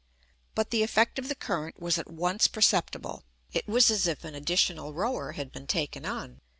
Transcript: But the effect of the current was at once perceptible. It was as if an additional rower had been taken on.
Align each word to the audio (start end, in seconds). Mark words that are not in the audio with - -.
But 0.55 0.71
the 0.71 0.81
effect 0.81 1.19
of 1.19 1.27
the 1.27 1.35
current 1.35 1.79
was 1.79 1.99
at 1.99 2.09
once 2.09 2.47
perceptible. 2.47 3.23
It 3.53 3.67
was 3.67 3.91
as 3.91 4.07
if 4.07 4.23
an 4.23 4.33
additional 4.33 4.95
rower 4.95 5.33
had 5.33 5.51
been 5.51 5.67
taken 5.67 6.07
on. 6.07 6.41